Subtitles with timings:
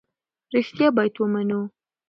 [0.55, 1.61] رښتیا باید ومنو.